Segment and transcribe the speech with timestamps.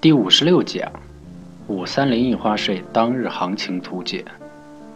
[0.00, 0.90] 第五十六讲，
[1.66, 4.24] 五三零印花税当日行情图解。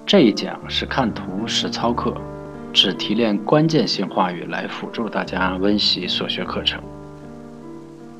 [0.06, 2.16] 这一讲是看图实操课，
[2.72, 6.82] 只提炼关键性话语来辅助大家温习所学课程。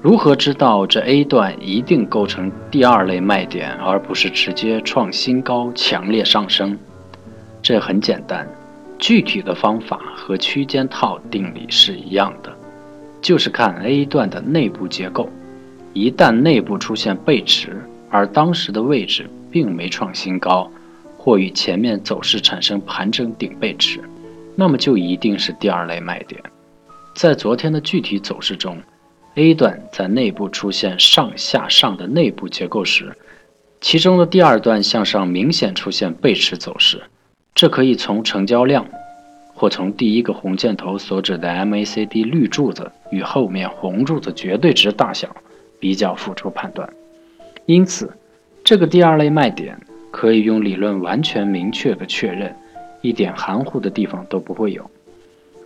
[0.02, 6.78] 如何知道这 A 段一定构成第二类卖点，而不是直接创新高、强烈上升？
[7.62, 8.46] 这很简单，
[8.98, 12.54] 具体的方法和区间套定理是一样的，
[13.22, 15.30] 就是看 A 段的内部结构。
[15.94, 17.80] 一旦内部出现背驰，
[18.10, 20.68] 而当时的位置并没创新高，
[21.16, 24.00] 或与前面走势产生盘整顶背驰，
[24.56, 26.42] 那么就一定是第二类卖点。
[27.14, 28.76] 在昨天的具体走势中
[29.36, 33.16] ，A 段在内部出现上下上的内部结构时，
[33.80, 37.00] 其中的第二段向上明显出现背驰走势，
[37.54, 38.84] 这可以从成交量，
[39.54, 45.28] 或从第一个红箭头所指的 MACD 绿柱子与后面红柱子绝对值大小。
[45.84, 46.88] 比较辅助判断，
[47.66, 48.10] 因此，
[48.64, 49.78] 这个第二类卖点
[50.10, 52.56] 可以用理论完全明确的确认，
[53.02, 54.90] 一点含糊的地方都不会有。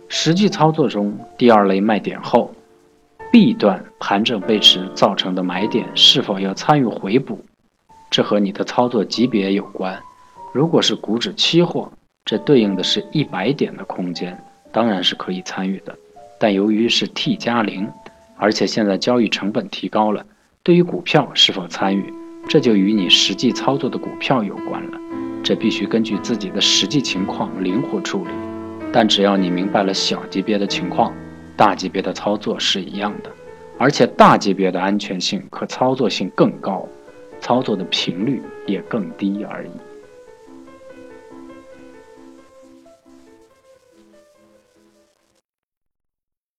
[0.09, 2.53] 实际操作中，第二类卖点后
[3.31, 7.39] ，B 段盘整背驰造成的买点是否要参与回补，
[8.11, 9.97] 这和你的操作级别有关。
[10.53, 11.89] 如果是股指期货，
[12.25, 14.37] 这对应的是一百点的空间，
[14.73, 15.97] 当然是可以参与的，
[16.37, 17.89] 但由于是 T 加零。
[18.39, 20.25] 而且现在交易成本提高了，
[20.63, 22.13] 对于股票是否参与，
[22.47, 24.97] 这就与你实际操作的股票有关了。
[25.43, 28.31] 这必须根据自己的实际情况灵活处理。
[28.91, 31.13] 但只要你明白了小级别的情况，
[31.55, 33.29] 大级别的操作是一样的，
[33.77, 36.87] 而且大级别的安全性、可操作性更高，
[37.39, 39.69] 操作的频率也更低而已。